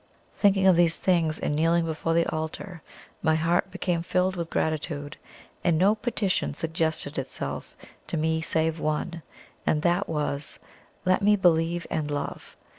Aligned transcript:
Thinking 0.33 0.65
of 0.65 0.75
these 0.75 0.95
things 0.95 1.37
and 1.37 1.55
kneeling 1.55 1.85
before 1.85 2.15
the 2.15 2.25
altar, 2.33 2.81
my 3.21 3.35
heart 3.35 3.69
became 3.69 4.01
filled 4.01 4.35
with 4.35 4.49
gratitude; 4.49 5.15
and 5.63 5.77
no 5.77 5.93
petition 5.93 6.55
suggested 6.55 7.19
itself 7.19 7.75
to 8.07 8.17
me 8.17 8.41
save 8.41 8.79
one, 8.79 9.21
and 9.63 9.83
that 9.83 10.09
was, 10.09 10.57
"Let 11.05 11.21
me 11.21 11.35
believe 11.35 11.85
and 11.91 12.09
love!" 12.09 12.55